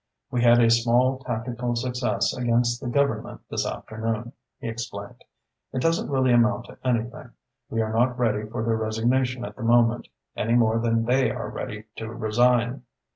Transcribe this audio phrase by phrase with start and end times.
[0.31, 5.23] "We had a small tactical success against the Government this afternoon," he explained.
[5.73, 7.29] "It doesn't really amount to anything.
[7.69, 11.51] We are not ready for their resignation at the moment, any more than they are
[11.51, 12.81] ready to resign."